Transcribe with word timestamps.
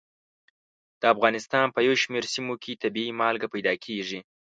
د 1.01 1.03
افغانستان 1.13 1.65
په 1.75 1.79
یو 1.87 1.95
شمېر 2.03 2.25
سیمو 2.33 2.55
کې 2.63 2.79
طبیعي 2.83 3.11
مالګه 3.19 3.47
پیدا 3.53 3.73
کېږي. 3.85 4.19